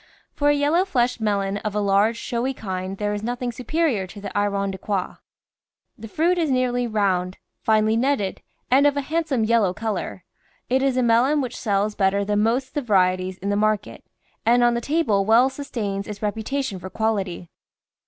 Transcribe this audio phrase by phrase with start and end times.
[0.33, 4.19] For a yellow fleshed melon of a large, showy kind there is nothing superior to
[4.19, 5.17] the Irondequoit.
[5.95, 8.41] The fruit is nearly round, finely netted,
[8.71, 10.23] and of a handsome yellow colour.
[10.71, 14.03] It is a melon which sells better than most of the varieties in the market,
[14.43, 17.51] and on the table well sustains its reputation for quality.